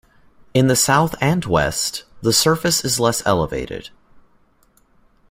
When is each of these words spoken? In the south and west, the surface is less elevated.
In 0.55 0.65
the 0.65 0.75
south 0.75 1.13
and 1.21 1.45
west, 1.45 2.05
the 2.23 2.33
surface 2.33 2.83
is 2.83 2.99
less 2.99 3.21
elevated. 3.23 3.91